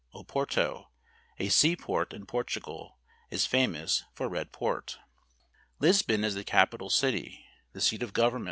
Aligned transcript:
Oporto, 0.15 0.87
a 1.37 1.49
seaport 1.49 2.11
in 2.11 2.25
Portugal, 2.25 2.97
is 3.29 3.45
famous 3.45 4.03
for 4.15 4.27
red 4.27 4.51
port. 4.51 4.97
Lisbon 5.77 6.23
is 6.23 6.33
the 6.33 6.43
capital 6.43 6.89
city; 6.89 7.45
the 7.73 7.81
seat 7.81 8.01
of 8.01 8.11
govern 8.11 8.37
PORTUGAL. 8.37 8.39